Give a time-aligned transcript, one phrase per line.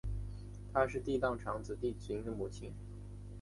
[0.73, 2.73] 她是帝喾长子帝挚的母亲。